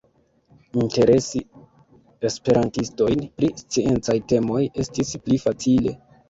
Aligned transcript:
Interesi 0.83 1.41
esperantistojn 2.29 3.21
pri 3.41 3.51
sciencaj 3.65 4.17
temoj 4.33 4.63
estis 4.87 5.13
pli 5.29 5.41
facile. 5.47 5.97